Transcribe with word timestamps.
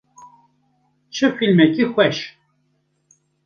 Çi 1.13 1.27
fîlmekî 1.35 1.83
xweş. 1.91 2.17